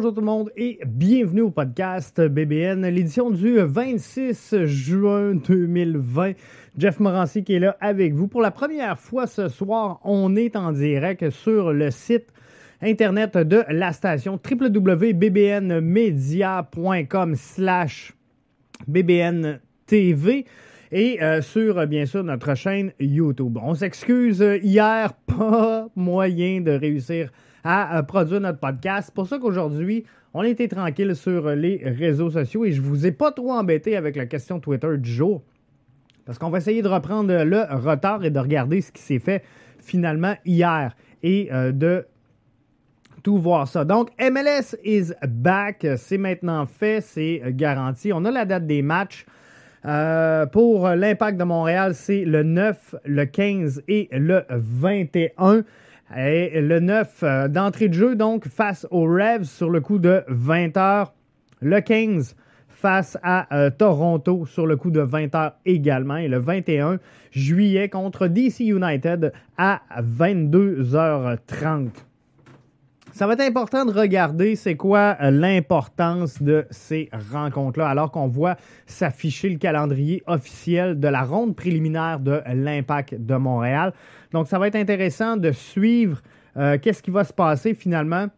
[0.00, 6.32] Bonjour tout le monde et bienvenue au podcast BBN, l'édition du 26 juin 2020.
[6.78, 8.26] Jeff Morancy qui est là avec vous.
[8.26, 12.28] Pour la première fois ce soir, on est en direct sur le site
[12.80, 18.14] internet de la station www.bbnmedia.com slash
[18.88, 20.46] bbntv
[20.92, 23.58] et euh, sur, bien sûr, notre chaîne YouTube.
[23.62, 27.49] On s'excuse, hier, pas moyen de réussir à
[28.06, 29.06] produire notre podcast.
[29.06, 33.12] C'est pour ça qu'aujourd'hui, on était tranquille sur les réseaux sociaux et je vous ai
[33.12, 35.42] pas trop embêté avec la question Twitter du jour.
[36.24, 39.42] Parce qu'on va essayer de reprendre le retard et de regarder ce qui s'est fait
[39.80, 42.06] finalement hier et euh, de
[43.22, 43.84] tout voir ça.
[43.84, 45.86] Donc, MLS is back.
[45.96, 48.12] C'est maintenant fait, c'est garanti.
[48.12, 49.26] On a la date des matchs.
[49.86, 55.64] Euh, pour l'impact de Montréal, c'est le 9, le 15 et le 21.
[56.16, 60.24] Et le 9 euh, d'entrée de jeu, donc, face aux Revs sur le coup de
[60.28, 61.06] 20 h
[61.60, 62.34] Le 15
[62.68, 66.16] face à euh, Toronto sur le coup de 20 h également.
[66.16, 66.98] Et le 21
[67.30, 71.90] juillet contre DC United à 22h30.
[73.12, 78.28] Ça va être important de regarder c'est quoi euh, l'importance de ces rencontres-là, alors qu'on
[78.28, 83.92] voit s'afficher le calendrier officiel de la ronde préliminaire de l'Impact de Montréal.
[84.32, 86.22] Donc, ça va être intéressant de suivre
[86.56, 88.28] euh, qu'est-ce qui va se passer finalement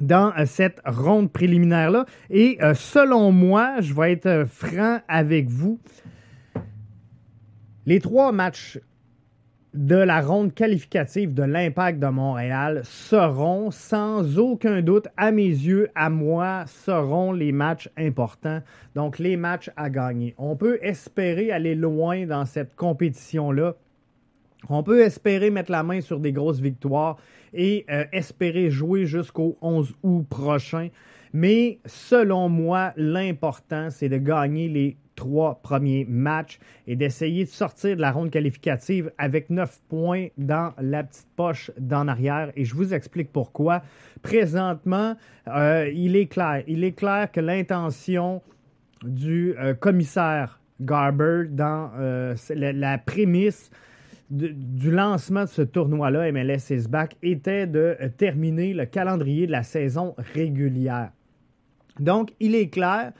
[0.00, 2.06] dans euh, cette ronde préliminaire-là.
[2.30, 5.78] Et selon moi, je vais être franc avec vous,
[7.84, 8.78] les trois matchs
[9.78, 15.88] de la ronde qualificative de l'Impact de Montréal seront sans aucun doute, à mes yeux,
[15.94, 18.60] à moi, seront les matchs importants,
[18.96, 20.34] donc les matchs à gagner.
[20.36, 23.76] On peut espérer aller loin dans cette compétition-là.
[24.68, 27.16] On peut espérer mettre la main sur des grosses victoires
[27.54, 30.88] et euh, espérer jouer jusqu'au 11 août prochain.
[31.32, 37.96] Mais selon moi, l'important, c'est de gagner les trois premiers matchs et d'essayer de sortir
[37.96, 42.52] de la ronde qualificative avec neuf points dans la petite poche d'en arrière.
[42.54, 43.82] Et je vous explique pourquoi.
[44.22, 45.16] Présentement,
[45.48, 46.62] euh, il est clair.
[46.68, 48.42] Il est clair que l'intention
[49.02, 53.70] du euh, commissaire Garber dans euh, la, prémisse
[54.30, 59.64] du lancement de ce tournoi-là, MLS is back, était de terminer le calendrier de la
[59.64, 61.10] saison régulière.
[62.00, 63.12] Donc, il est clair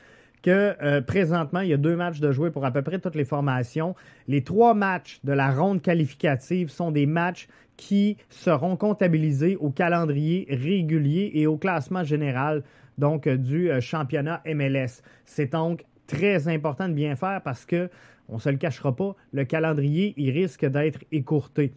[0.42, 3.16] que euh, présentement, il y a deux matchs de jouer pour à peu près toutes
[3.16, 3.94] les formations.
[4.28, 10.46] Les trois matchs de la ronde qualificative sont des matchs qui seront comptabilisés au calendrier
[10.50, 12.62] régulier et au classement général
[13.02, 15.02] euh, du euh, championnat MLS.
[15.24, 17.88] C'est donc très important de bien faire parce que
[18.28, 21.72] on ne se le cachera pas, le calendrier il risque d'être écourté.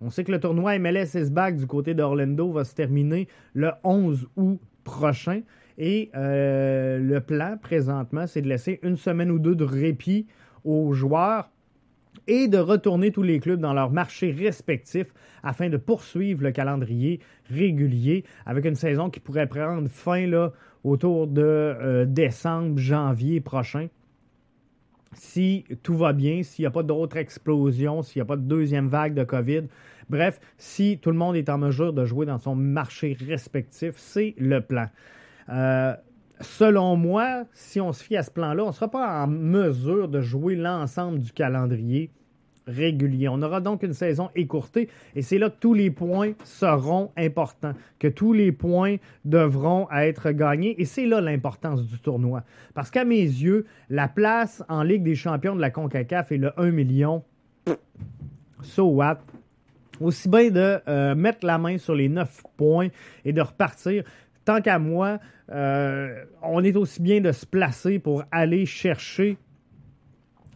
[0.00, 3.72] On sait que le tournoi MLS is back du côté d'Orlando va se terminer le
[3.82, 5.42] 11 août prochain.
[5.78, 10.26] Et euh, le plan présentement, c'est de laisser une semaine ou deux de répit
[10.64, 11.50] aux joueurs
[12.26, 15.12] et de retourner tous les clubs dans leurs marchés respectifs
[15.42, 17.20] afin de poursuivre le calendrier
[17.50, 20.52] régulier avec une saison qui pourrait prendre fin là,
[20.84, 23.88] autour de euh, décembre, janvier prochain.
[25.12, 28.42] Si tout va bien, s'il n'y a pas d'autres explosions, s'il n'y a pas de
[28.42, 29.64] deuxième vague de COVID,
[30.08, 34.34] bref, si tout le monde est en mesure de jouer dans son marché respectif, c'est
[34.38, 34.88] le plan.
[35.48, 35.94] Euh,
[36.40, 40.08] selon moi, si on se fie à ce plan-là, on ne sera pas en mesure
[40.08, 42.10] de jouer l'ensemble du calendrier
[42.66, 43.28] régulier.
[43.28, 47.74] On aura donc une saison écourtée et c'est là que tous les points seront importants,
[47.98, 52.42] que tous les points devront être gagnés et c'est là l'importance du tournoi.
[52.74, 56.58] Parce qu'à mes yeux, la place en Ligue des champions de la CONCACAF est le
[56.58, 57.22] 1 million.
[58.62, 59.18] So what?
[60.00, 62.88] Aussi bien de euh, mettre la main sur les 9 points
[63.24, 64.02] et de repartir
[64.44, 65.18] tant qu'à moi,
[65.52, 69.36] euh, on est aussi bien de se placer pour aller chercher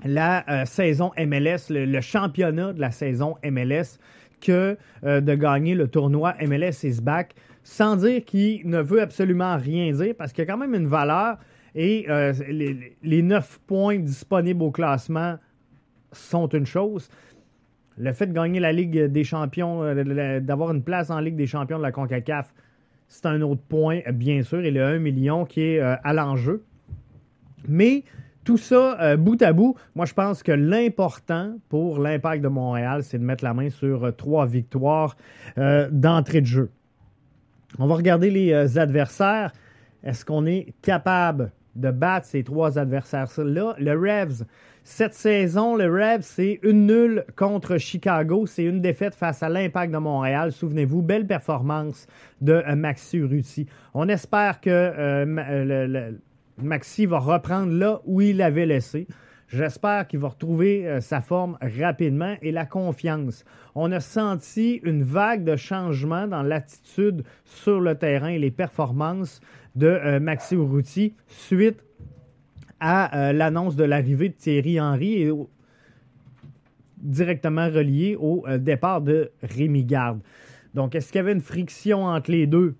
[0.04, 3.98] la euh, saison MLS, le, championnat de la saison MLS,
[4.40, 9.56] que euh, de gagner le tournoi MLS is back, sans dire qu'il ne veut absolument
[9.56, 11.38] rien dire, parce qu'il y a quand même une valeur
[11.74, 12.06] et
[12.48, 15.36] les, les 9 points disponibles au classement
[16.12, 17.08] sont une chose.
[17.98, 19.82] Le fait de gagner la Ligue des champions,
[20.40, 22.52] d'avoir une place en Ligue des champions de la CONCACAF,
[23.08, 26.62] c'est un autre point, bien sûr, et le 1 million qui est euh, à l'enjeu.
[27.66, 28.04] Mais
[28.44, 33.02] tout ça, euh, bout à bout, moi je pense que l'important pour l'impact de Montréal,
[33.02, 35.16] c'est de mettre la main sur euh, trois victoires
[35.90, 36.70] d'entrée de jeu.
[37.78, 39.52] On va regarder les adversaires.
[40.02, 43.74] Est-ce qu'on est capable de battre ces trois adversaires-là.
[43.78, 44.44] Le Revs,
[44.84, 48.46] cette saison, le Revs, c'est une nulle contre Chicago.
[48.46, 50.50] C'est une défaite face à l'Impact de Montréal.
[50.50, 52.06] Souvenez-vous, belle performance
[52.40, 53.66] de euh, Maxi Ruti.
[53.94, 56.12] On espère que euh,
[56.56, 59.06] Maxi va reprendre là où il avait laissé.
[59.48, 63.46] J'espère qu'il va retrouver euh, sa forme rapidement et la confiance.
[63.74, 69.40] On a senti une vague de changement dans l'attitude sur le terrain et les performances
[69.76, 71.82] de euh, Maxi Urruti suite
[72.80, 75.32] à euh, l'annonce de l'arrivée de Thierry Henry et
[76.98, 80.20] directement relié au départ de Rémi Garde.
[80.74, 82.74] Donc, est-ce qu'il y avait une friction entre les deux?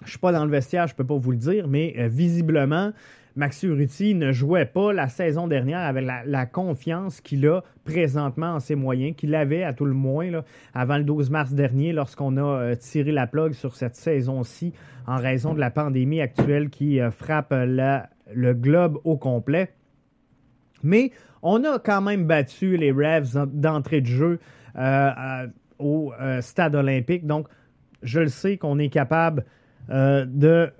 [0.00, 2.08] Je ne suis pas dans le vestiaire, je ne peux pas vous le dire, mais
[2.08, 2.92] visiblement,
[3.34, 8.60] Maxi Urruti ne jouait pas la saison dernière avec la, confiance qu'il a présentement en
[8.60, 10.42] ses moyens, qu'il avait à tout le moins
[10.74, 14.72] avant le 12 mars dernier lorsqu'on a euh, tiré la plug sur cette saison-ci
[15.06, 19.72] en raison de la pandémie actuelle qui euh, frappe le globe au complet.
[20.82, 21.12] Mais
[21.42, 24.40] on a quand même battu les Revs d'entrée de jeu
[24.76, 25.46] euh,
[25.78, 27.26] au stade olympique.
[27.26, 27.48] Donc,
[28.02, 29.44] je le sais qu'on est capable
[29.88, 30.72] de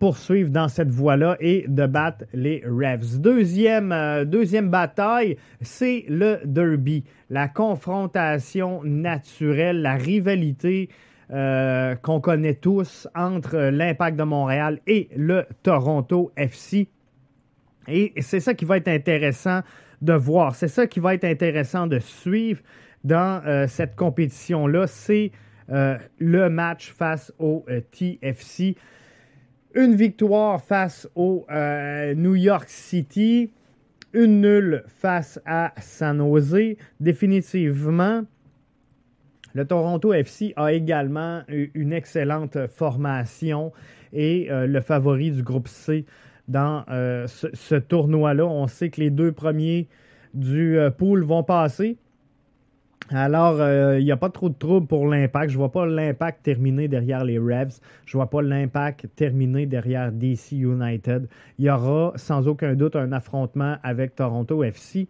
[0.00, 3.20] poursuivre dans cette voie-là et de battre les Revs.
[3.20, 4.24] Deuxième, euh,
[4.62, 10.88] bataille, c'est le derby, la confrontation naturelle, la rivalité
[11.30, 16.88] euh, qu'on connaît tous entre l'Impact de Montréal et le Toronto FC.
[17.86, 19.60] Et c'est ça qui va être intéressant
[20.00, 22.62] de voir, c'est ça qui va être intéressant de suivre
[23.04, 25.30] dans euh, cette compétition-là, c'est
[26.18, 28.74] le match face au TFC.
[29.74, 33.52] Une victoire face au euh, New York City.
[34.12, 36.74] Une nulle face à San Jose.
[36.98, 38.22] Définitivement,
[39.54, 43.72] le Toronto FC a également une excellente formation
[44.12, 46.04] et euh, le favori du groupe C
[46.48, 48.44] dans euh, ce tournoi-là.
[48.44, 49.86] On sait que les deux premiers
[50.34, 51.96] du pool vont passer.
[53.12, 55.50] Alors, il euh, n'y a pas trop de troubles pour l'impact.
[55.50, 57.80] Je ne vois pas l'impact terminer derrière les Revs.
[58.06, 61.28] Je ne vois pas l'impact terminer derrière DC United.
[61.58, 65.08] Il y aura sans aucun doute un affrontement avec Toronto FC.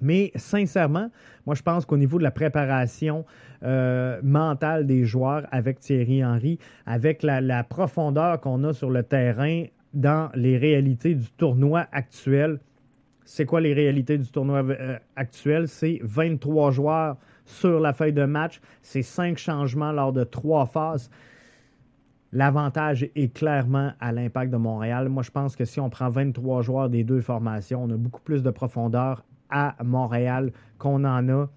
[0.00, 1.10] Mais sincèrement,
[1.46, 3.24] moi je pense qu'au niveau de la préparation
[3.62, 9.64] euh, mentale des joueurs avec Thierry Henry, avec la profondeur qu'on a sur le terrain
[9.94, 12.58] dans les réalités du tournoi actuel,
[13.26, 15.66] c'est quoi les réalités du tournoi euh, actuel?
[15.66, 18.60] C'est 23 joueurs sur la feuille de match.
[18.82, 21.10] C'est 5 changements lors de 3 phases.
[22.32, 25.08] L'avantage est clairement à l'impact de Montréal.
[25.08, 28.20] Moi, je pense que si on prend 23 joueurs des deux formations, on a beaucoup
[28.20, 31.48] plus de profondeur à Montréal qu'on en a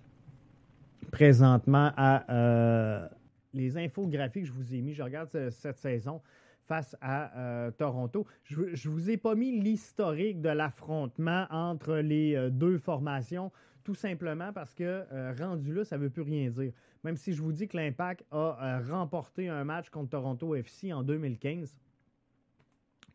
[1.11, 3.07] présentement à euh,
[3.53, 4.93] les infographies que je vous ai mis.
[4.93, 6.21] Je regarde cette saison
[6.69, 8.27] face à euh, Toronto.
[8.43, 13.51] Je ne vous ai pas mis l'historique de l'affrontement entre les euh, deux formations,
[13.83, 16.71] tout simplement parce que euh, rendu là, ça ne veut plus rien dire.
[17.03, 21.01] Même si je vous dis que l'Impact a remporté un match contre Toronto FC en
[21.01, 21.75] 2015.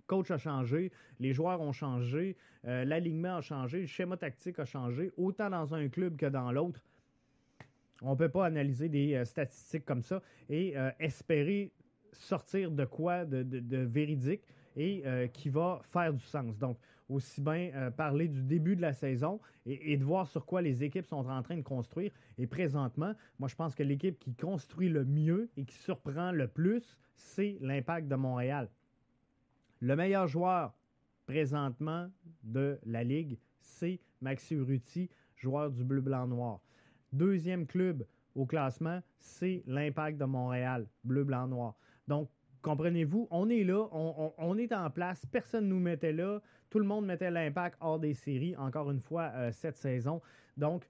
[0.07, 0.91] Coach a changé,
[1.21, 5.89] les joueurs ont changé, l'alignement a changé, le schéma tactique a changé, autant dans un
[5.89, 6.81] club que dans l'autre.
[8.01, 11.73] On ne peut pas analyser des statistiques comme ça et espérer
[12.17, 14.43] sortir de quoi de, véridique
[14.77, 16.59] et euh, qui va faire du sens.
[16.59, 20.63] Donc, aussi bien euh, parler du début de la saison et, de voir sur quoi
[20.63, 22.13] les équipes sont en train de construire.
[22.39, 26.49] Et présentement, moi, je pense que l'équipe qui construit le mieux et qui surprend le
[26.49, 28.69] plus, c'est l'impact de Montréal.
[29.81, 30.75] Le meilleur joueur
[31.27, 32.11] présentement
[32.43, 36.61] de la Ligue, c'est Maxi Urruti, joueur du bleu-blanc-noir.
[37.13, 41.77] Deuxième club au classement, c'est l'Impact de Montréal, bleu-blanc-noir.
[42.09, 42.29] Donc,
[42.65, 46.87] comprenez-vous, on est là, on, est en place, personne ne nous mettait là, tout le
[46.87, 50.21] monde mettait l'impact hors des séries, encore une fois, euh, cette saison.
[50.57, 50.89] Donc,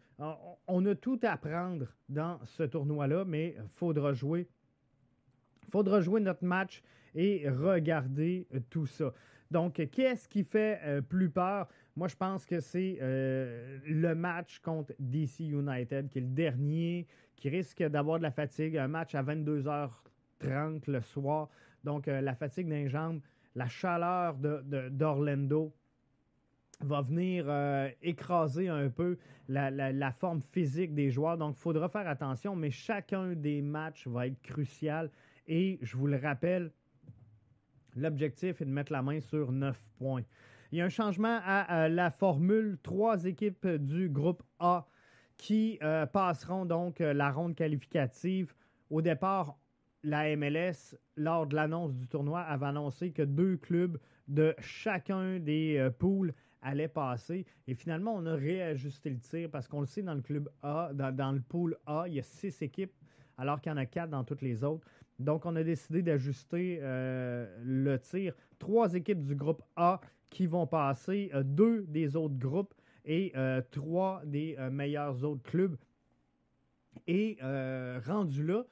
[0.66, 4.49] on a tout à prendre dans ce tournoi-là, mais il faudra jouer.
[5.71, 6.83] faudra jouer notre match
[7.14, 9.12] et regarder euh, tout ça.
[9.50, 11.68] Donc, qu'est-ce qui fait euh, plus peur?
[11.97, 17.06] Moi, je pense que c'est le match contre DC United, qui est le dernier,
[17.37, 18.76] qui risque d'avoir de la fatigue.
[18.76, 20.02] Un match à 22 heures
[20.40, 21.48] le soir.
[21.84, 23.20] Donc, euh, la fatigue d'un jambes,
[23.54, 25.72] la chaleur d'Orlando
[26.80, 31.38] de, va venir euh, écraser un peu la, forme physique des joueurs.
[31.38, 35.10] Donc, il faudra faire attention, mais chacun des matchs va être crucial.
[35.46, 36.72] Et je vous le rappelle,
[37.94, 40.24] l'objectif est de mettre la main sur 9 points.
[40.72, 42.78] Il y a un changement à, la formule.
[42.82, 44.88] Trois équipes du groupe A
[45.36, 48.54] qui euh, passeront donc la ronde qualificative.
[48.90, 49.56] Au départ,
[50.04, 55.78] la MLS, lors de l'annonce du tournoi, avait annoncé que deux clubs de chacun des
[55.78, 57.46] euh, poules allaient passer.
[57.66, 60.90] Et finalement, on a réajusté le tir parce qu'on le sait, dans le club A,
[60.92, 62.92] dans, le pool A, il y a six équipes
[63.37, 64.87] alors qu'il y en a quatre dans toutes les autres.
[65.18, 68.34] Donc, on a décidé d'ajuster euh, le tir.
[68.58, 72.75] Trois équipes du groupe A qui vont passer, euh, deux des autres groupes
[73.06, 73.34] et
[73.70, 75.76] trois des meilleurs autres clubs.
[77.06, 77.37] Et
[78.06, 78.64] rendu là,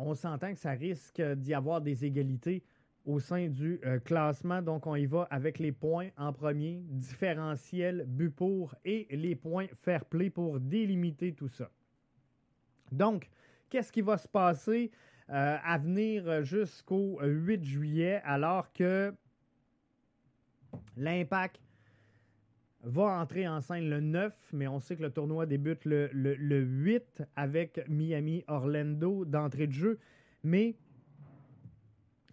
[0.00, 2.62] on s'entend que ça risque d'y avoir des égalités
[3.04, 4.62] au sein du euh, classement.
[4.62, 9.66] Donc, on y va avec les points en premier, différentiel, but pour et les points
[9.82, 11.70] fair play pour délimiter tout ça.
[12.92, 13.28] Donc,
[13.68, 14.90] qu'est-ce qui va se passer
[15.30, 19.14] euh, à venir jusqu'au 8 juillet alors que
[20.96, 21.60] l'impact
[22.82, 26.08] va entrer en scène le 9, mais on sait que le tournoi débute le,
[26.60, 29.98] 8 avec Miami-Orlando d'entrée de jeu.
[30.42, 30.76] Mais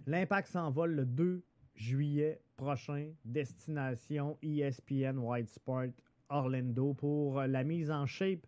[0.05, 1.43] l'impact s'envole le 2
[1.75, 5.91] juillet prochain, destination ESPN White Sport
[6.29, 8.45] Orlando pour la mise en shape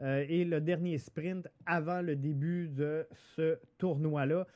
[0.00, 4.46] euh, et le dernier sprint avant le début de ce tournoi-là.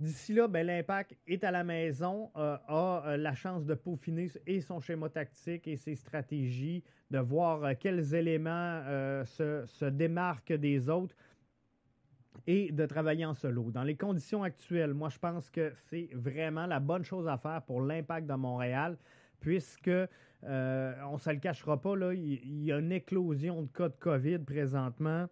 [0.00, 4.30] D'ici là, ben, l'Impact est à la maison, euh, a euh, la chance de peaufiner
[4.46, 8.80] et son schéma tactique et ses stratégies, de voir euh, quels éléments
[9.24, 11.16] se, démarquent des autres
[12.46, 13.72] et de travailler en solo.
[13.72, 17.62] Dans les conditions actuelles, moi, je pense que c'est vraiment la bonne chose à faire
[17.62, 18.96] pour l'Impact de Montréal,
[19.40, 19.90] puisque
[20.44, 23.96] on ne se le cachera pas, là, il y, a une éclosion de cas de
[23.96, 25.26] COVID présentement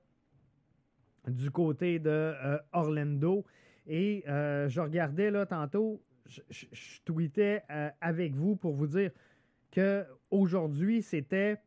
[1.28, 2.34] du côté de
[2.72, 3.44] Orlando.
[3.86, 6.66] Et euh, je regardais là tantôt, je,
[7.04, 9.10] tweetais euh, avec vous pour vous dire
[9.70, 11.58] que aujourd'hui c'était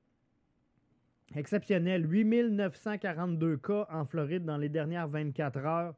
[1.36, 2.06] exceptionnel.
[2.06, 5.96] 8942 cas en Floride dans les dernières 24 heures.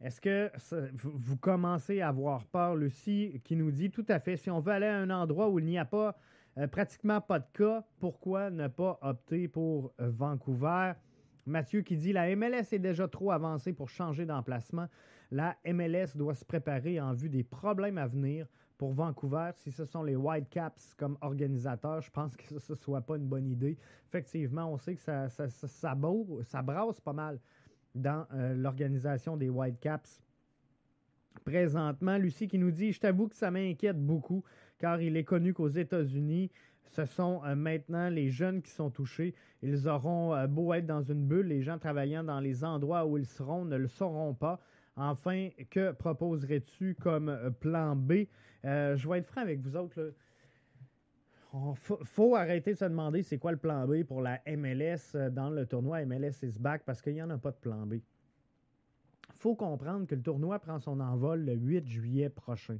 [0.00, 0.50] Est-ce que
[1.04, 4.72] vous commencez à avoir peur, Lucie, qui nous dit tout à fait, si on veut
[4.72, 6.16] aller à un endroit où il n'y a pas
[6.58, 10.94] euh, pratiquement pas de cas, pourquoi ne pas opter pour Vancouver?
[11.46, 14.88] Mathieu qui dit la MLS est déjà trop avancée pour changer d'emplacement.
[15.32, 18.46] La MLS doit se préparer en vue des problèmes à venir
[18.76, 19.52] pour Vancouver.
[19.54, 23.28] Si ce sont les Whitecaps comme organisateurs, je pense que ce ne soit pas une
[23.28, 23.78] bonne idée.
[24.08, 27.40] Effectivement, on sait que ça, brasse pas mal
[27.94, 30.22] dans euh, l'organisation des Whitecaps.
[31.46, 34.44] Présentement, Lucie qui nous dit Je t'avoue que ça m'inquiète beaucoup
[34.78, 36.50] car il est connu qu'aux États-Unis,
[36.90, 39.34] ce sont euh, maintenant les jeunes qui sont touchés.
[39.62, 43.16] Ils auront euh, beau être dans une bulle, les gens travaillant dans les endroits où
[43.16, 44.60] ils seront ne le sauront pas.
[44.96, 48.24] Enfin, que proposerais-tu comme euh, plan B?
[48.64, 50.12] je vais être franc avec vous autres.
[51.54, 55.50] Il faut, arrêter de se demander c'est quoi le plan B pour la MLS dans
[55.50, 57.94] le tournoi MLS is back parce qu'il n'y en a pas de plan B.
[57.94, 58.00] Il
[59.34, 62.78] faut comprendre que le tournoi prend son envol le 8 juillet prochain.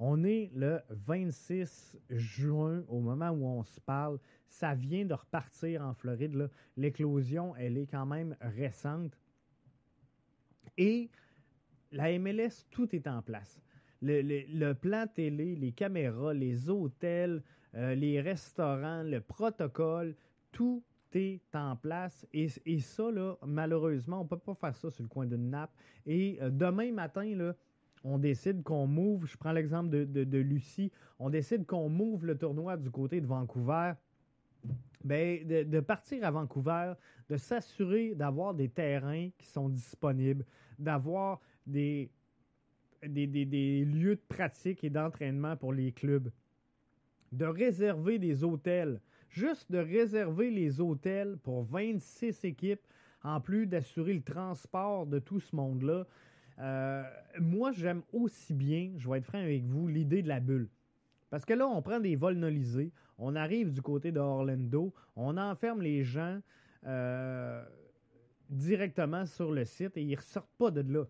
[0.00, 4.18] On est le 26 juin au moment où on se parle.
[4.46, 6.50] Ça vient de repartir en Floride.
[6.76, 9.18] L'éclosion, elle est quand même récente.
[10.76, 11.10] Et
[11.92, 13.60] la MLS, tout est en place.
[14.00, 17.42] Le, plan télé, les caméras, les hôtels,
[17.74, 20.14] euh, les restaurants, le protocole,
[20.52, 20.82] tout
[21.14, 22.26] est en place.
[22.32, 23.10] Et, ça,
[23.46, 25.72] malheureusement, on ne peut pas faire ça sur le coin d'une nappe.
[26.06, 27.52] Et euh, demain matin,
[28.04, 32.76] on décide qu'on move, je prends l'exemple de, Lucie, on décide qu'on move le tournoi
[32.76, 33.92] du côté de Vancouver.
[35.04, 36.94] Ben, de, partir à Vancouver,
[37.30, 40.44] de s'assurer d'avoir des terrains qui sont disponibles,
[40.78, 42.10] d'avoir des,
[43.02, 46.30] des, lieux de pratique et d'entraînement pour les clubs,
[47.32, 52.80] de réserver des hôtels, juste de réserver les hôtels pour 26 équipes,
[53.22, 56.06] en plus d'assurer le transport de tout ce monde-là.
[56.60, 57.02] Euh,
[57.40, 60.68] moi, j'aime aussi bien, je vais être franc avec vous, l'idée de la bulle.
[61.30, 65.82] Parce que là, on prend des vols nolisés, on arrive du côté d'Orlando, on enferme
[65.82, 66.40] les gens
[66.86, 67.62] euh,
[68.48, 71.04] directement sur le site et ils ne ressortent pas de là.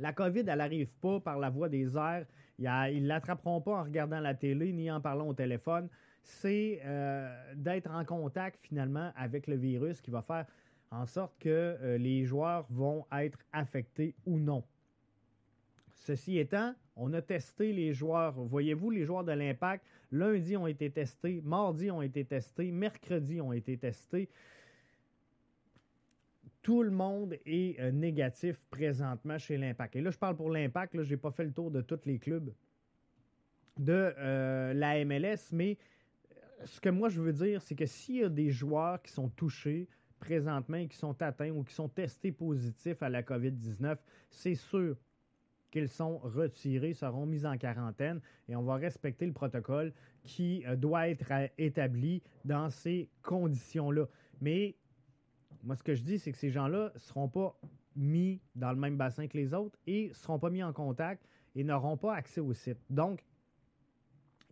[0.00, 2.26] La COVID, elle n'arrive pas par la voie des airs.
[2.58, 5.88] ils ne l'attraperont pas en regardant la télé ni en parlant au téléphone.
[6.22, 10.46] C'est euh, d'être en contact finalement avec le virus qui va faire
[10.90, 14.62] en sorte que euh, les joueurs vont être affectés ou non.
[15.94, 18.32] Ceci étant, on a testé les joueurs.
[18.32, 23.52] Voyez-vous, les joueurs de l'Impact, lundi ont été testés, mardi ont été testés, mercredi ont
[23.52, 24.28] été testés.
[26.68, 29.96] Tout le monde est euh, négatif présentement chez l'Impact.
[29.96, 32.18] Et là, je parle pour l'Impact, je n'ai pas fait le tour de tous les
[32.18, 32.52] clubs
[33.78, 35.78] de euh, la MLS, mais
[36.66, 39.30] ce que moi je veux dire, c'est que s'il y a des joueurs qui sont
[39.30, 39.88] touchés,
[40.20, 43.96] présentement qui sont atteints ou qui sont testés positifs à la COVID-19,
[44.28, 44.94] c'est sûr
[45.70, 50.76] qu'ils sont retirés, seront mis en quarantaine et on va respecter le protocole qui euh,
[50.76, 54.06] doit être établi dans ces conditions-là.
[54.42, 54.76] Mais
[55.68, 57.54] moi, ce que je dis, c'est que ces gens-là ne seront pas
[57.94, 61.28] mis dans le même bassin que les autres et ne seront pas mis en contact
[61.54, 62.78] et n'auront pas accès au site.
[62.88, 63.22] Donc,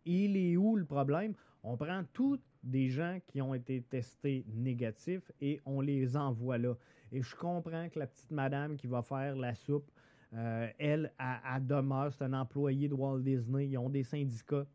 [0.05, 1.33] il est où le problème?
[1.63, 6.75] On prend tous des gens qui ont été testés négatifs et on les envoie là.
[7.11, 9.91] Et je comprends que la petite madame qui va faire la soupe,
[10.35, 14.67] euh, elle, à, demeure, c'est un employé de Walt Disney, ils ont des syndicats.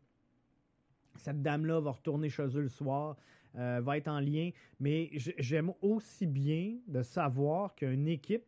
[1.18, 3.16] Cette dame-là va retourner chez eux le soir,
[3.56, 8.44] euh, va être en lien, mais j'aime aussi bien de savoir qu'une équipe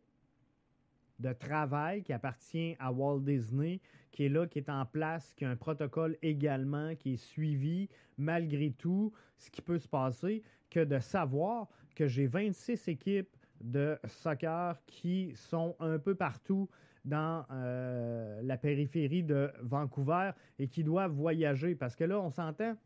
[1.19, 3.81] de travail qui appartient à Walt Disney,
[4.11, 7.89] qui est là, qui est en place, qui a un protocole également, qui est suivi
[8.17, 13.99] malgré tout ce qui peut se passer, que de savoir que j'ai 26 équipes de
[14.07, 16.69] soccer qui sont un peu partout
[17.05, 21.75] dans euh, la périphérie de Vancouver et qui doivent voyager.
[21.75, 22.77] Parce que là, on s'entend,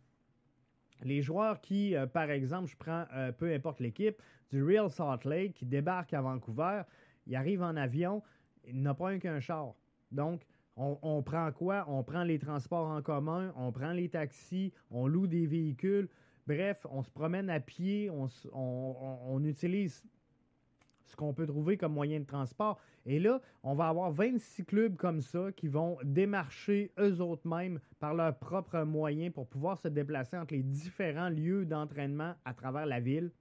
[1.02, 5.28] les joueurs qui, euh, par exemple, je prends euh, peu importe l'équipe, du Real Salt
[5.28, 6.82] Lake qui débarque à Vancouver,
[7.26, 8.22] il arrive en avion,
[8.66, 9.74] il n'a pas un qu'un char.
[10.10, 10.42] Donc,
[10.76, 11.84] on, prend quoi?
[11.88, 16.08] On prend les transports en commun, on prend les taxis, on loue des véhicules.
[16.46, 20.04] Bref, on se promène à pied, on, on utilise
[21.08, 22.78] ce qu'on peut trouver comme moyen de transport.
[23.06, 27.80] Et là, on va avoir 26 clubs comme ça qui vont démarcher eux autres mêmes
[27.98, 32.86] par leurs propres moyens pour pouvoir se déplacer entre les différents lieux d'entraînement à travers
[32.86, 33.32] la ville.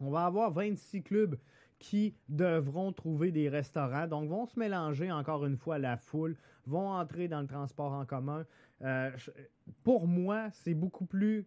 [0.00, 1.36] On va avoir 26 clubs
[1.78, 6.36] qui devront trouver des restaurants, donc vont se mélanger encore une fois à la foule,
[6.66, 8.44] vont entrer dans le transport en commun.
[8.82, 9.10] Euh,
[9.84, 11.46] pour moi, c'est beaucoup plus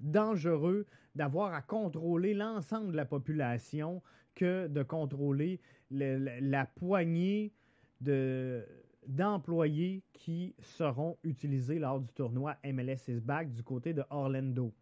[0.00, 0.86] dangereux
[1.18, 4.00] d'avoir à contrôler l'ensemble de la population
[4.36, 5.60] que de contrôler
[5.90, 7.52] la, poignée
[8.00, 14.72] d'employés qui seront utilisés lors du tournoi MLS is back du côté de Orlando.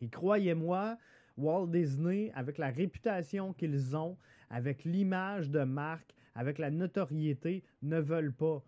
[0.00, 0.96] Et croyez-moi,
[1.36, 4.16] Walt Disney, avec la réputation qu'ils ont,
[4.48, 8.62] avec l'image de marque, avec la notoriété, ne veulent pas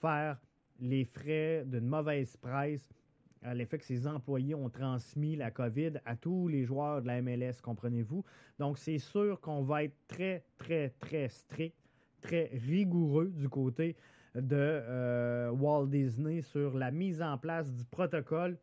[0.00, 0.38] faire
[0.78, 2.86] les frais d'une mauvaise presse
[3.42, 7.20] à l'effet que ses employés ont transmis la COVID à tous les joueurs de la
[7.22, 8.24] MLS, comprenez-vous?
[8.58, 11.76] Donc, c'est sûr qu'on va être très, très, très strict,
[12.20, 13.96] très rigoureux du côté
[14.34, 18.56] de euh, Walt Disney sur la mise en place du protocole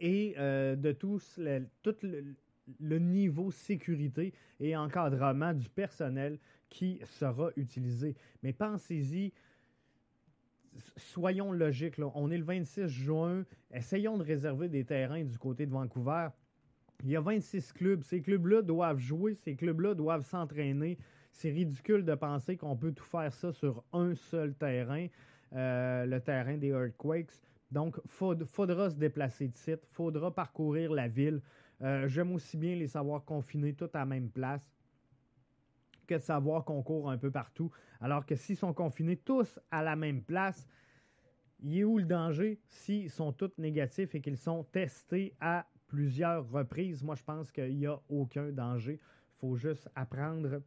[0.00, 1.66] et euh, de tout le,
[2.80, 6.38] le, niveau sécurité et encadrement du personnel
[6.70, 8.16] qui sera utilisé.
[8.42, 9.32] Mais pensez-y,
[10.96, 15.72] soyons logiques, on est le 26 juin, essayons de réserver des terrains du côté de
[15.72, 16.28] Vancouver.
[17.02, 18.02] Il y a 26 clubs.
[18.02, 20.98] Ces clubs-là doivent jouer, ces clubs-là doivent s'entraîner.
[21.32, 25.08] C'est ridicule de penser qu'on peut tout faire ça sur un seul terrain,
[25.52, 27.40] euh, le terrain des Earthquakes.
[27.70, 31.40] Donc, il faudra se déplacer de site, faudra parcourir la ville.
[31.82, 34.64] Euh, j'aime aussi bien les savoir confinés tout à la même place
[36.06, 37.70] que de savoir qu'on court un peu partout.
[38.00, 40.66] Alors que s'ils sont confinés tous à la même place,
[41.60, 46.48] il est où le danger s'ils sont tous négatifs et qu'ils sont testés à plusieurs
[46.50, 47.02] reprises?
[47.02, 49.00] Moi, je pense qu'il n'y a aucun danger.
[49.00, 50.60] Il faut juste apprendre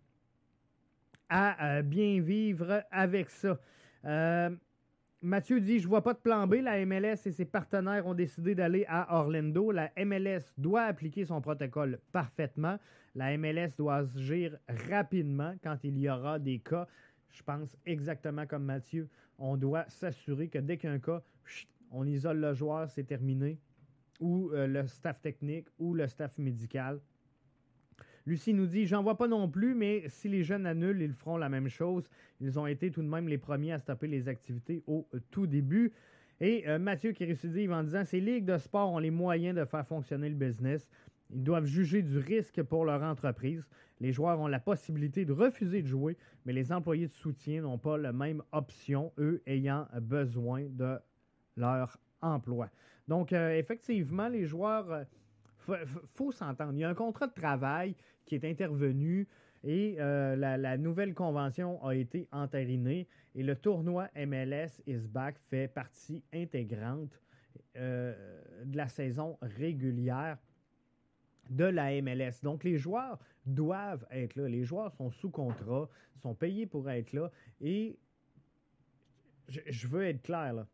[1.29, 3.59] à euh, bien vivre avec ça.
[4.05, 4.49] Euh,
[5.23, 6.55] Mathieu dit Je vois pas de plan B.
[6.61, 9.71] La MLS et ses partenaires ont décidé d'aller à Orlando.
[9.71, 12.77] La MLS doit appliquer son protocole parfaitement.
[13.15, 14.57] La MLS doit agir
[14.89, 16.87] rapidement quand il y aura des cas.
[17.31, 19.09] Je pense exactement comme Mathieu.
[19.39, 21.23] On doit s'assurer que dès qu'un cas,
[21.89, 23.57] on isole le joueur, c'est terminé.
[24.19, 26.99] Ou euh, le staff technique ou le staff médical.
[28.27, 31.37] Lucie nous dit J'en vois pas non plus, mais si les jeunes annulent, ils feront
[31.37, 32.09] la même chose.
[32.41, 35.93] Ils ont été tout de même les premiers à stopper les activités au tout début.
[36.41, 39.63] Et euh, Mathieu qui récidive en disant Ces ligues de sport ont les moyens de
[39.63, 40.89] faire fonctionner le business.
[41.29, 43.65] Ils doivent juger du risque pour leur entreprise.
[44.01, 47.77] Les joueurs ont la possibilité de refuser de jouer, mais les employés de soutien n'ont
[47.77, 50.97] pas la même option, eux ayant besoin de
[51.55, 52.69] leur emploi.
[53.07, 54.91] Donc, euh, effectivement, les joueurs.
[54.91, 55.03] Euh,
[56.15, 56.73] faut, s'entendre.
[56.73, 59.27] Il y a un contrat de travail qui est intervenu
[59.63, 65.67] et euh, la, nouvelle convention a été entérinée et le tournoi MLS is back fait
[65.67, 67.19] partie intégrante
[67.75, 70.37] euh, de la saison régulière
[71.49, 72.41] de la MLS.
[72.43, 74.47] Donc les joueurs doivent être là.
[74.47, 75.89] Les joueurs sont sous contrat,
[76.21, 77.97] sont payés pour être là et
[79.47, 80.67] je veux être clair là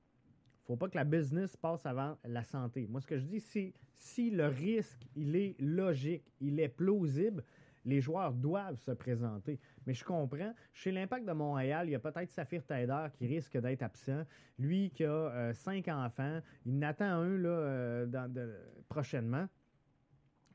[0.66, 2.88] faut pas que la business passe avant la santé.
[2.90, 7.44] Moi, ce que je dis, c'est si le risque, il est logique, il est plausible,
[7.86, 9.60] les joueurs doivent se présenter.
[9.86, 10.54] Mais je comprends.
[10.74, 14.24] Chez l'Impact de Montréal, il y a peut-être Saphir Taider qui risque d'être absent.
[14.58, 19.48] Lui qui a euh, cinq enfants, il n'attend un là, euh, prochainement.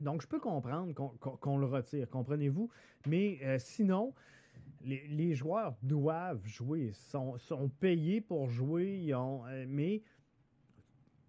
[0.01, 2.71] Donc, je peux comprendre qu'on le retire, comprenez-vous?
[3.07, 4.15] Mais euh, sinon,
[4.85, 7.39] les, joueurs doivent jouer, sont,
[7.81, 10.03] payés pour jouer, euh, mais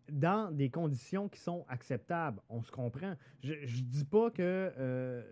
[0.10, 2.42] dans des conditions qui sont acceptables.
[2.50, 3.14] On se comprend.
[3.44, 5.24] Je ne dis pas que euh,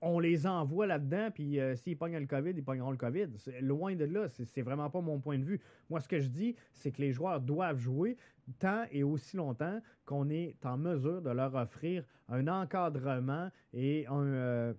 [0.00, 3.28] on, les envoie là-dedans, puis euh, s'ils pognent le COVID, ils pogneront le COVID.
[3.60, 5.60] Loin de là, c'est vraiment pas mon point de vue.
[5.90, 8.16] Moi, ce que je dis, c'est que les joueurs doivent jouer
[8.58, 14.74] tant et aussi longtemps qu'on est en mesure de leur offrir un encadrement et un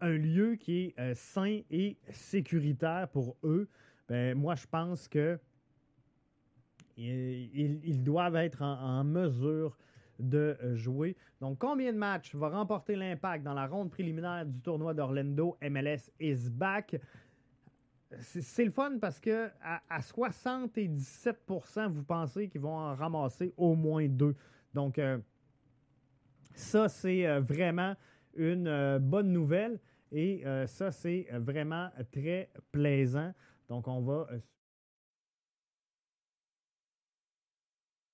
[0.00, 3.68] un lieu qui est euh, sain et sécuritaire pour eux,
[4.08, 5.38] ben, moi, je pense que
[6.96, 9.76] ils, doivent être en, mesure
[10.20, 11.16] de euh, jouer.
[11.40, 15.58] Donc, combien de matchs va remporter l'impact dans la ronde préliminaire du tournoi d'Orlando?
[15.60, 17.00] MLS is back?
[18.20, 24.06] C'est le fun parce que à, 77%, vous pensez qu'ils vont en ramasser au moins
[24.06, 24.36] deux.
[24.72, 25.18] Donc, euh,
[26.54, 27.96] ça, c'est vraiment
[28.36, 29.78] une euh, bonne nouvelle.
[30.12, 33.32] Et euh, ça, c'est vraiment très plaisant.
[33.68, 34.38] Donc, on va euh,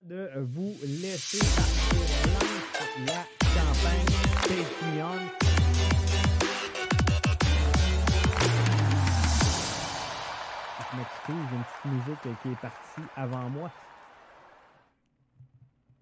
[0.02, 2.00] de vous laisser partir
[3.06, 4.06] la campagne
[4.42, 5.18] Patreon.
[10.90, 13.70] Je m'excuse, j'ai une petite musique qui est partie avant moi.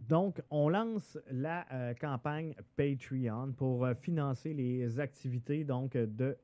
[0.09, 6.35] Donc, on lance la euh, campagne Patreon pour euh, financer les activités donc, de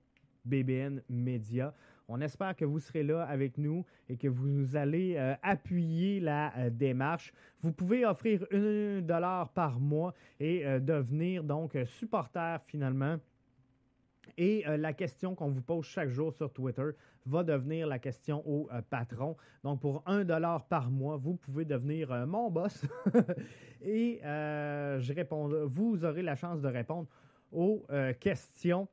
[0.44, 1.72] BBN Media.
[2.06, 6.68] On espère que vous serez là avec nous et que vous allez euh, appuyer la
[6.68, 7.32] démarche.
[7.62, 13.16] Vous pouvez offrir un dollar par mois et devenir donc supporter finalement
[14.36, 16.90] et euh, la question qu'on vous pose chaque jour sur Twitter
[17.26, 19.36] va devenir la question au euh, patron.
[19.62, 22.84] Donc, pour un dollar par mois, vous pouvez devenir euh, mon boss
[23.82, 27.06] et je réponds, vous aurez la chance de répondre
[27.52, 27.86] aux
[28.18, 28.88] questions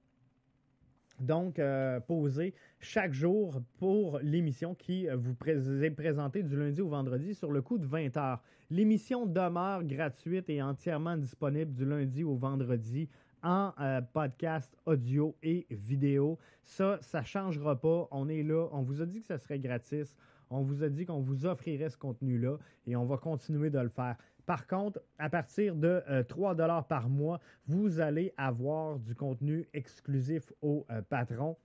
[1.19, 1.61] donc
[2.07, 5.35] posées chaque jour pour l'émission qui vous
[5.83, 8.41] est présentée du lundi au vendredi sur le coup de 20 heures.
[8.69, 13.07] L'émission demeure gratuite et entièrement disponible du lundi au vendredi
[13.43, 16.37] en euh, podcast audio et vidéo.
[16.63, 18.07] Ça, ça ne changera pas.
[18.11, 18.67] On est là.
[18.71, 20.15] On vous a dit que ça serait gratis.
[20.49, 23.89] On vous a dit qu'on vous offrirait ce contenu-là et on va continuer de le
[23.89, 24.17] faire.
[24.45, 29.67] Par contre, à partir de 3 euh, dollars par mois, vous allez avoir du contenu
[29.73, 31.57] exclusif au euh, patron.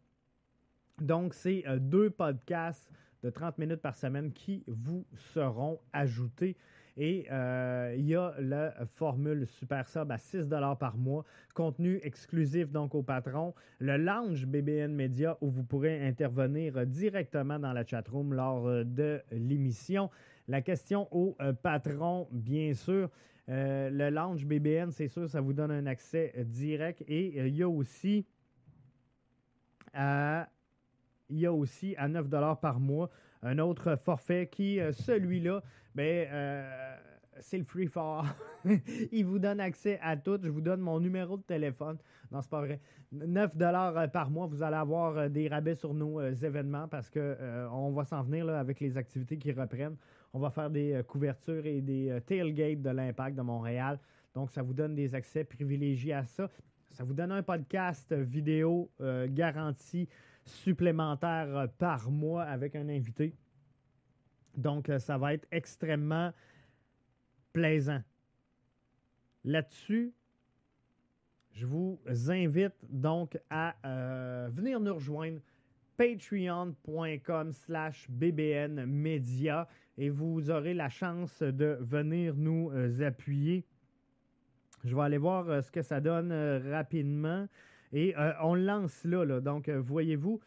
[1.00, 2.90] Donc, c'est deux podcasts
[3.22, 6.56] de 30 minutes par semaine qui vous seront ajoutés.
[6.96, 10.48] Et euh, il y a la formule Super Sub à 6
[10.80, 16.86] par mois, contenu exclusif donc au patron, le lounge BBN Media où vous pourrez intervenir
[16.86, 20.10] directement dans la chatroom lors euh, de l'émission.
[20.48, 23.10] La question au euh, patron, bien sûr.
[23.46, 27.04] le lounge BBN, c'est sûr, ça vous donne un accès direct.
[27.08, 28.24] Et il y a aussi
[29.92, 30.48] à
[31.28, 32.28] il y a aussi à 9
[32.60, 33.10] par mois
[33.42, 35.62] un autre forfait qui, celui-là,
[35.96, 36.96] ben, euh,
[37.40, 38.26] c'est le free for
[39.12, 40.38] Il vous donne accès à tout.
[40.42, 41.96] Je vous donne mon numéro de téléphone.
[42.30, 42.80] Non, c'est pas vrai.
[43.12, 47.38] 9 euh, par mois, vous allez avoir des rabais sur nos événements parce que
[47.72, 49.96] on va s'en venir là, avec les activités qui reprennent.
[50.34, 53.98] On va faire des couvertures et des tailgates de l'Impact de Montréal.
[54.34, 56.50] Donc, ça vous donne des accès privilégiés à ça.
[56.90, 58.90] Ça vous donne un podcast vidéo
[59.28, 60.08] garanti
[60.44, 63.32] supplémentaire par mois avec un invité.
[64.56, 66.32] Donc, euh, ça va être extrêmement
[67.52, 68.02] plaisant.
[69.44, 70.12] Là-dessus,
[71.52, 75.40] je vous invite donc à euh, venir nous rejoindre
[75.96, 83.64] patreon.com slash bbnmedia et vous aurez la chance de venir nous euh, appuyer.
[84.84, 86.32] Je vais aller voir ce que ça donne
[86.70, 87.48] rapidement.
[87.92, 89.40] Et on lance là.
[89.40, 90.40] Donc, voyez-vous,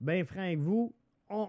[0.00, 0.94] ben franc avec vous,
[1.28, 1.48] on,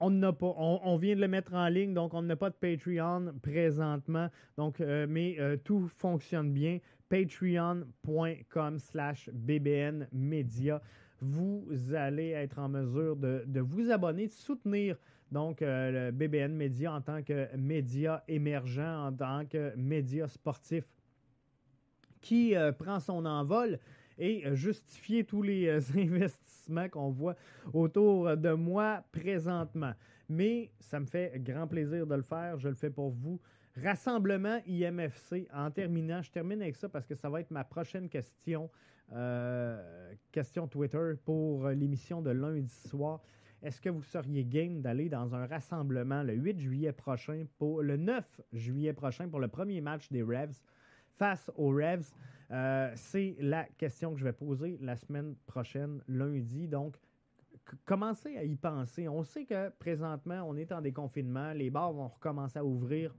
[0.00, 4.28] on vient de le mettre en ligne, donc on n'a pas de Patreon présentement.
[4.56, 6.78] Donc, euh, mais tout fonctionne bien.
[7.08, 10.80] Patreon.com slash BBN Media.
[11.20, 14.96] Vous allez être en mesure de, vous abonner, de soutenir
[15.30, 20.84] donc le BBN Media en tant que média émergent, en tant que média sportif
[22.20, 23.78] qui prend son envol
[24.20, 27.34] et justifier tous les investissements qu'on voit
[27.72, 29.94] autour de moi présentement.
[30.28, 32.58] Mais ça me fait grand plaisir de le faire.
[32.58, 33.40] Je le fais pour vous.
[33.82, 35.48] Rassemblement IMFC.
[35.52, 38.70] En terminant, je termine avec ça parce que ça va être ma prochaine question.
[39.12, 43.20] Euh, question Twitter pour l'émission de lundi soir.
[43.62, 47.96] Est-ce que vous seriez game d'aller dans un rassemblement le 8 juillet prochain pour le
[47.96, 50.62] 9 juillet prochain pour le premier match des Revs
[51.18, 52.14] face aux Revs?
[52.50, 56.66] Euh, c'est la question que je vais poser la semaine prochaine, lundi.
[56.66, 56.96] Donc,
[57.84, 59.08] commencez à y penser?
[59.08, 63.14] On sait que présentement, on est en déconfinement, les bars vont recommencer à ouvrir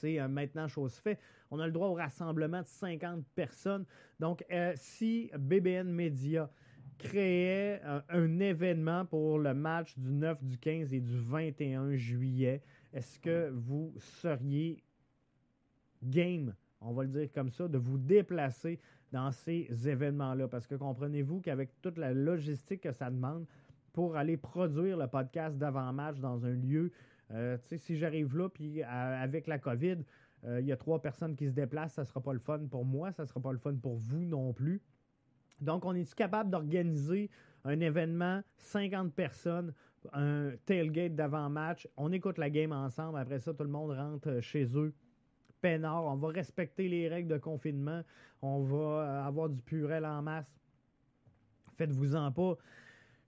[0.00, 1.20] c'est euh, maintenant chose faite.
[1.50, 3.84] On a le droit au rassemblement de 50 personnes.
[4.18, 6.50] Donc, euh, si BBN Media
[6.98, 12.62] créait euh, un événement pour le match du 9, du 15 et du 21 juillet,
[12.92, 14.82] est-ce que vous seriez
[16.02, 18.78] game, on va le dire comme ça, de vous déplacer
[19.12, 20.48] dans ces événements-là?
[20.48, 23.46] Parce que comprenez-vous qu'avec toute la logistique que ça demande
[23.92, 26.92] pour aller produire le podcast d'avant-match dans un lieu
[27.32, 29.98] euh, si j'arrive là, puis avec la COVID,
[30.44, 32.60] euh, il y a trois personnes qui se déplacent, ça ne sera pas le fun
[32.70, 34.80] pour moi, ça ne sera pas le fun pour vous non plus.
[35.60, 37.30] Donc, on est capable d'organiser
[37.64, 39.74] un événement, 50 personnes,
[40.12, 44.66] un tailgate d'avant-match, on écoute la game ensemble, après ça, tout le monde rentre chez
[44.74, 44.94] eux.
[45.60, 48.02] Peinard, on va respecter les règles de confinement,
[48.42, 50.50] on va euh, avoir du purel en masse.
[51.76, 52.56] Faites-vous-en pas